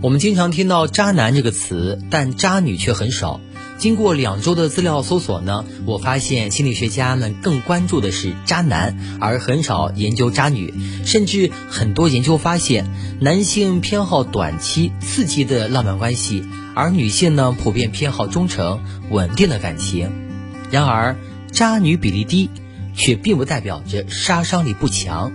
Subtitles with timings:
[0.00, 3.40] 我们经常听到“渣男”这个词，但渣女却很少。
[3.78, 10.72] 经过两周的资料搜索呢，我发现心理学家们更关注的是渣男，而很少研究渣女。
[11.04, 12.86] 甚至很多研究发现，
[13.20, 16.44] 男性偏好短期刺激的浪漫关系，
[16.76, 18.80] 而女性呢普遍偏好忠诚
[19.10, 20.12] 稳定的感情。
[20.70, 21.16] 然而，
[21.50, 22.50] 渣女比例低，
[22.94, 25.32] 却并不代表着杀伤力不强。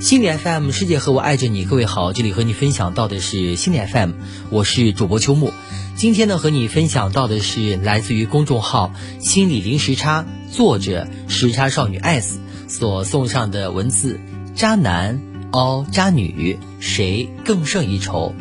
[0.00, 4.12] 心理 FM 世界和我爱着你，各位好，这里和你分享到的是心理 FM，
[4.50, 5.52] 我是主播秋木。
[5.96, 12.38] 今天呢，和你分享到的是来自于公众号心理零时差，作者时差少女 S
[12.68, 14.20] 所送上的文字：
[14.54, 15.22] 渣男
[15.52, 18.34] 哦，渣女，谁更胜一筹？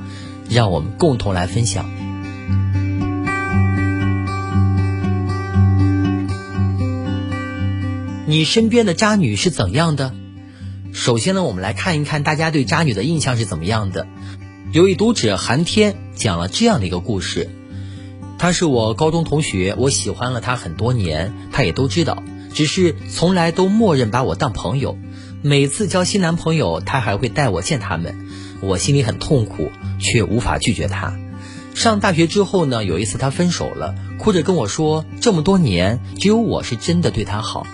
[0.50, 1.90] 让我们共同来分享。
[8.26, 10.14] 你身边的渣女是怎样的？
[10.94, 14.08] 首先呢，我们来看一看大家对渣女的印象是怎么样的。
[14.72, 17.50] 有一读者寒天讲了这样的一个故事，
[18.38, 22.22] 她是我高中同学，我喜欢了她很多年，她也都知道，
[22.54, 24.98] 只是从来都默认把我当朋友。
[25.42, 28.28] 每次交新男朋友，她还会带我见他们，
[28.62, 31.18] 我心里很痛苦，却无法拒绝她。
[31.74, 37.66] 上大学之后呢，有一次她分手了，哭着跟我说，这么多年只有我是真的对她好。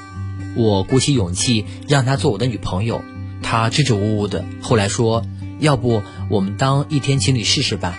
[0.56, 3.04] 我鼓起勇气让她做我的女朋友，
[3.50, 4.46] 他支支吾吾的。
[4.62, 5.26] 后来说，
[5.58, 7.98] 要不我们当一天情侣试试吧，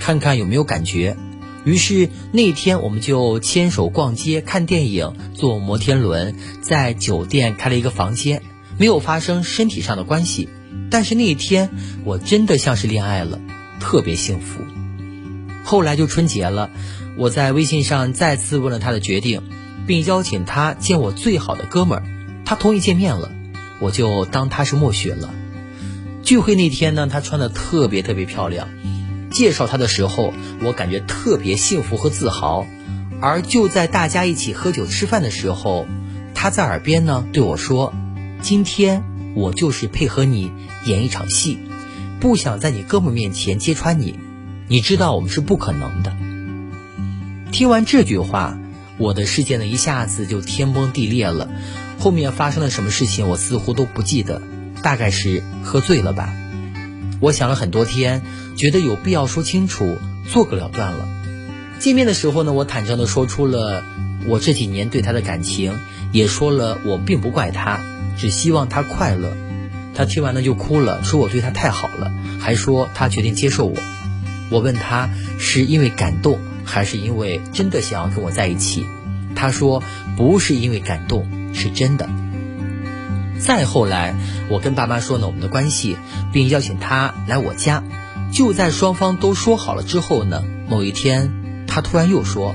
[0.00, 1.16] 看看有没有感觉。
[1.64, 8.42] 于是那天我们就牵手逛街、看电影、坐摩天轮，在酒店开了一个房间，
[8.76, 10.48] 没有发生身体上的关系。
[10.90, 11.70] 但是那一天
[12.04, 13.38] 我真的像是恋爱了，
[13.78, 14.62] 特别幸福。
[15.62, 16.70] 后来就春节了，
[17.16, 19.42] 我在微信上再次问了他的决定。
[19.86, 22.04] 并邀请他见我最好的哥们儿，
[22.44, 23.32] 他同意见面了，
[23.80, 25.30] 我就当他是默许了。
[26.22, 28.68] 聚会那天呢，他穿的特别特别漂亮，
[29.30, 32.66] 介绍他的时候，我感觉特别幸福和自豪。
[33.20, 35.86] 而就在大家一起喝酒吃饭的时候，
[36.34, 37.92] 他在耳边呢对我说
[38.42, 39.02] ：“今天
[39.34, 40.52] 我就是配合你
[40.84, 41.58] 演一场戏，
[42.20, 44.18] 不想在你哥们面前揭穿你，
[44.68, 46.16] 你知道我们是不可能的。”
[47.52, 48.58] 听完这句话。
[49.00, 51.48] 我的世界呢，一下子就天崩地裂了。
[51.98, 54.40] 后面发生了什么事情，我似乎都不记得，
[54.82, 56.32] 大概是喝醉了吧。
[57.20, 58.22] 我想了很多天，
[58.56, 59.98] 觉得有必要说清楚，
[60.28, 61.08] 做个了断了。
[61.78, 63.82] 见面的时候呢，我坦诚地说出了
[64.26, 65.78] 我这几年对他的感情，
[66.12, 67.80] 也说了我并不怪他，
[68.16, 69.32] 只希望他快乐。
[69.94, 73.76] 他听完了就哭了，说我对他太好了，还说他决定接受我。
[74.50, 76.38] 我问他是因为感动。
[76.70, 78.84] 还是因为真的想要跟我在一起，
[79.34, 79.82] 他说
[80.18, 82.08] 不是因为感动，是真的。
[83.38, 84.14] 再后来，
[84.50, 85.96] 我跟爸妈说呢我们的关系，
[86.32, 87.84] 并邀请他来我家。
[88.32, 92.54] 就在双方都说好了之后呢，某一天他突然又说：“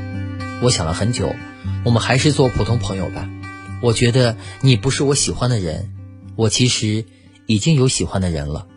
[0.62, 1.36] 我想了很久，
[1.84, 3.28] 我们还是做普通朋友吧。
[3.82, 5.92] 我觉得你不是我喜欢的人，
[6.36, 7.06] 我其实
[7.48, 8.68] 已经有喜欢的人了。”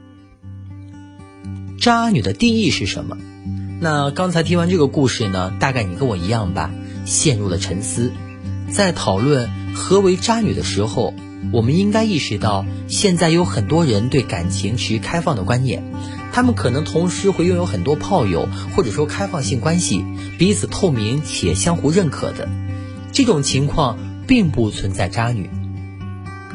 [1.78, 3.19] 渣女的定义是什么？
[3.78, 6.71] 那刚才听完这个故事呢，大概你跟我一样吧，
[7.05, 8.10] 陷入了沉思。
[8.72, 11.12] 在讨论何为渣女的时候，
[11.53, 15.84] 我们应该意识到，现在有很多人对感情持开放的观念，
[16.32, 20.03] 他们可能同时会拥有很多炮友，或者说开放性关系，
[20.38, 22.48] 彼此透明且相互认可的
[23.12, 25.50] 这种情况，并不存在渣女。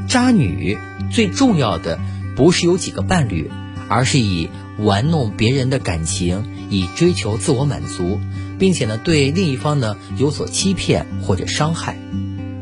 [0.09, 0.77] 渣女
[1.11, 1.99] 最重要的
[2.35, 3.49] 不是有几个伴侣，
[3.87, 4.49] 而是以
[4.79, 6.43] 玩弄别人的感情。
[6.71, 8.17] 以追求自我满足，
[8.57, 11.97] 并且呢，对另一方呢有所欺骗或者伤害。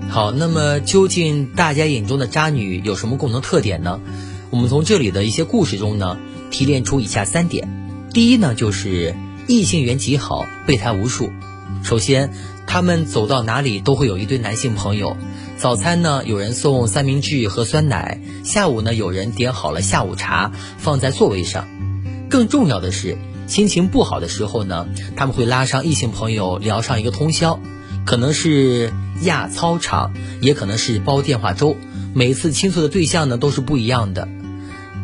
[0.10, 4.00] 好，那么究竟大家眼中的渣女有什么共同特点呢？
[4.50, 6.18] 我们从这里的一些故事中呢
[6.50, 8.10] 提炼出以下三点。
[8.12, 9.16] 第一呢，就是
[9.48, 11.30] 异性缘极好，备胎无数。
[11.84, 12.34] 首先，
[12.66, 15.16] 他们走到哪里都会有一堆男性朋友。
[15.58, 21.68] 早餐呢，有人送三明治和酸奶；下午呢，有人点好了下午茶放在座位上。
[22.30, 23.18] 更重要的是。
[23.46, 27.60] 心情不好的时候呢，他们会拉上异性朋友聊上一个通宵，
[28.10, 28.92] 可能是
[29.22, 31.78] 亚操场，也可能是煲电话粥。
[32.16, 34.28] 每次倾诉的对象呢都是不一样的，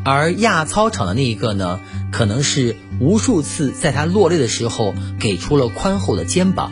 [0.03, 1.79] 而亚操场的那一个呢，
[2.11, 6.71] 可能是无数次在他落泪的时候给出了宽厚的肩膀；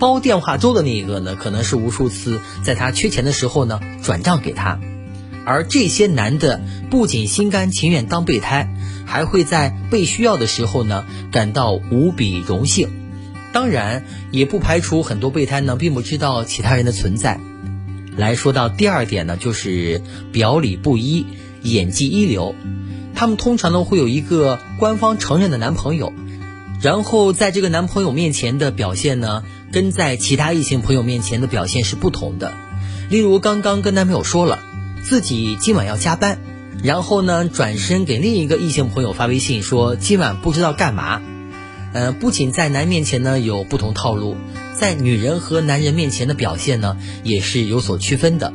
[0.00, 4.80] 煲电话粥的那一个呢，可能是无数次在他缺钱的时候呢转账给他。
[5.44, 6.60] 而这些男的
[6.90, 8.74] 不仅心甘情愿当备胎，
[9.06, 13.01] 还会在被需要的时候呢感到无比荣幸。
[13.52, 17.38] 当然，也不排除很多备胎呢并不知道其他人的存在。
[18.16, 20.02] 来说到第二点呢，就是
[20.32, 21.26] 表里不一，
[21.62, 22.54] 演技一流。
[23.14, 26.12] 他们通常呢会有一个官方承认的男朋友，
[26.80, 32.52] 然后在这个男朋友面前的表现呢，跟在其他异性朋友面前的表现是不同的。
[33.10, 34.60] 例如，刚刚跟男朋友说了
[35.02, 36.38] 自己今晚要加班，
[36.82, 41.20] 然后呢转身给另一个异性朋友发微信说今晚不知道干嘛。
[41.92, 44.36] 呃，不仅在男面前呢有不同套路，
[44.78, 48.52] 在女人和男人面前的表现呢也是有所区分的。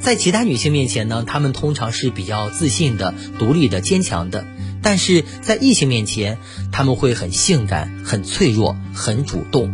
[0.00, 4.44] 在其他女性面前呢，她们通常是比较自信的、独立的、坚强的；
[4.82, 6.38] 但是在异性面前，
[6.72, 9.72] 她们会很性感、很脆弱、很主动。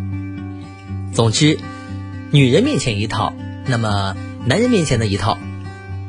[1.12, 1.58] 总之，
[2.30, 3.34] 女人面前一套，
[3.66, 4.16] 那么
[4.46, 5.38] 男人面前的一套，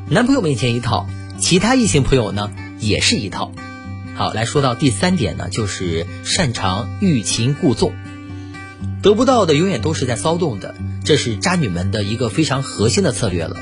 [0.08, 1.08] 男朋友面前一套，
[1.38, 3.52] 其他异性朋友呢也是一套。
[4.14, 7.94] 好，来说到第三点呢，就是擅长欲擒故纵，
[9.02, 13.56] 得不到的永远都是在骚动的，这是渣女们的一个非常核心的策略了。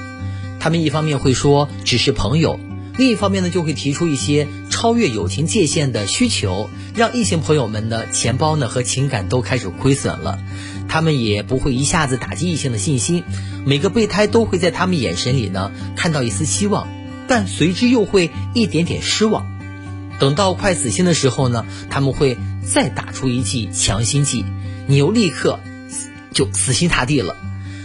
[0.59, 2.59] 他们一方面会说只是朋友，
[2.99, 10.41] 另一方面呢就会提出一些超越友情界限的需求，让异性朋友们的钱包呢和情感都开始亏损了。
[10.89, 13.23] 他们也不会一下子打击异性的信心，
[13.65, 16.89] 每个备胎都会在他们眼神里呢看到一丝希望，
[17.29, 19.47] 但随之又会一点点失望。
[20.21, 24.45] 等到快死心的时候呢，他们会再打出一剂强心剂，
[24.87, 25.59] 你又立刻
[26.33, 27.35] 就死心塌地了。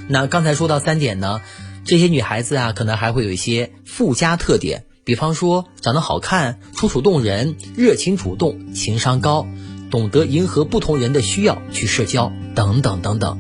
[0.07, 1.41] 那刚才说到三点呢？
[1.85, 9.47] 这些女孩子啊，可能还会有一些附加特点，比方说长得好看、楚楚动人、热情主动、情商高、
[9.89, 13.39] 懂得迎合不同人的需要去社交等等等等。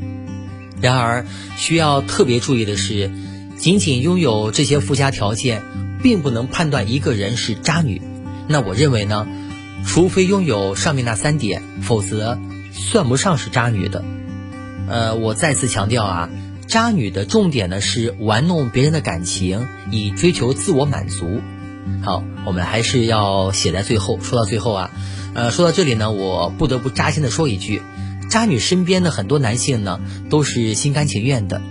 [0.79, 1.25] 然而，
[1.57, 3.11] 需要特别注意的是，
[3.57, 5.63] 仅仅拥有这些附加条件，
[6.03, 8.01] 并不能判断一个人是渣女。
[8.47, 9.27] 那我认为呢，
[9.85, 12.39] 除非拥有上面那三点，否则
[12.71, 14.03] 算不上是渣女的。
[14.87, 16.29] 呃，我再次强调啊。
[16.67, 21.41] 渣女的重点呢是玩弄别人的感情，以追求自我满足。
[22.03, 24.19] 好，我们还是要写在最后。
[24.19, 24.91] 说到最后啊，
[25.35, 27.83] 呃，说到这里呢，我不得不扎心的说一句：
[28.29, 29.99] 渣女身边的很多男性呢，
[30.29, 31.61] 都是心甘情愿的。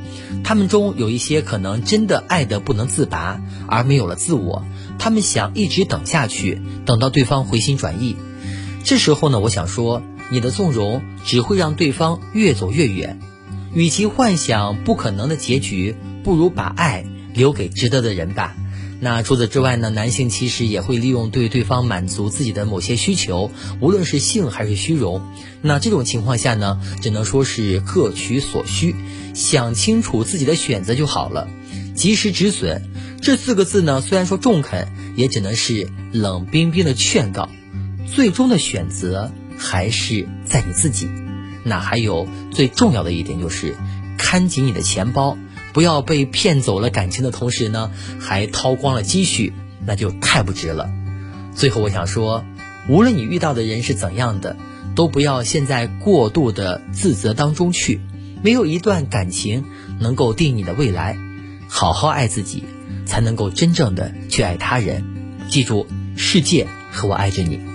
[0.43, 4.65] 他们中有一些可能真的爱得不能自拔，而没有了自我。
[4.99, 8.17] 他们想一直等下去，等到对方回心转意。
[8.85, 13.19] 这时候呢，我想说，你的纵容只会让对方越走越远。
[13.73, 18.55] 与其幻想不可能的结局，不如把爱留给值得的人吧。
[19.01, 19.91] 那除此之外呢？
[19.91, 23.51] 男性其实也会利用对对方满足自己的某些需求，
[23.81, 25.21] 无论是性还是虚荣。
[25.61, 28.95] 那这种情况下呢，只能说是各取所需，
[29.35, 31.49] 想清楚自己的选择就好了。
[31.95, 32.83] 及时止损
[33.21, 37.49] 这四个字呢，虽然说中肯，也只能是冷冰冰的劝告。
[38.07, 41.09] 最终的选择还是在你自己。
[41.63, 43.75] 那还有最重要的一点就是，
[44.19, 45.37] 看紧你的钱包，
[45.75, 49.53] 不要被骗走了感情的同时呢，还掏光了积蓄，
[49.85, 50.89] 那就太不值了。
[51.55, 52.45] 最后我想说，
[52.89, 54.57] 无论你遇到的人是怎样的，
[54.95, 58.01] 都不要陷在过度的自责当中去。
[58.43, 59.65] 没有一段感情
[59.99, 61.19] 能够定你的未来，
[61.67, 62.65] 好好爱自己，
[63.05, 65.05] 才能够真正的去爱他人。
[65.49, 65.87] 记住，
[66.17, 67.74] 世界和我爱着你。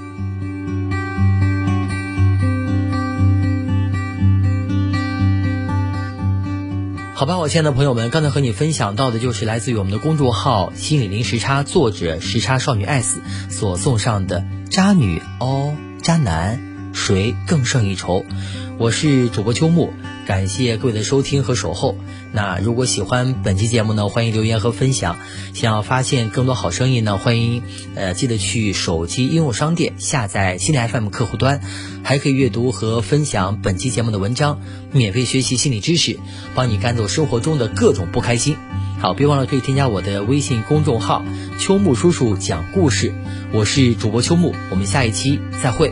[7.20, 13.20] 好吧，我亲爱的朋友们，刚才和你分享到的就是来自于我们的公众号“心理零时差”作者时差少女 S
[13.50, 16.62] 所送上的“渣女哦，渣男
[16.94, 18.24] 谁更胜一筹”。
[18.80, 19.92] 我是主播秋木。
[20.30, 21.98] 感谢各位的收听和守候。
[22.32, 25.18] 那如果喜欢本期节目呢，欢迎留言和分享。
[25.56, 27.64] 想要发现更多好声音呢，欢迎
[27.96, 31.62] 呃记得去手机应用商店下载心理 FM 客户端，
[32.04, 36.20] 还可以阅读和分享本期节目的文章，免费学习心理知识，
[36.54, 38.56] 帮你赶走生活中的各种不开心。
[39.00, 41.26] 好，别忘了可以添加我的微信公众号
[41.58, 43.16] “秋木叔叔讲故事”，
[43.52, 45.92] 我是主播秋木，我们下一期再会。